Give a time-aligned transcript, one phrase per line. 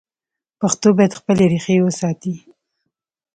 [0.59, 2.33] پښتو باید خپلې ریښې وساتي.